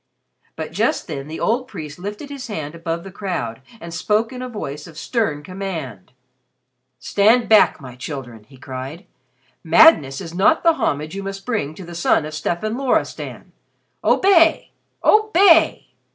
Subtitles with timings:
[0.55, 4.41] But just then the old priest lifted his hand above the crowd, and spoke in
[4.41, 6.11] a voice of stern command.
[6.97, 9.05] "Stand back, my children!" he cried.
[9.63, 13.51] "Madness is not the homage you must bring to the son of Stefan Loristan.
[14.03, 14.71] Obey!
[15.03, 15.89] Obey!"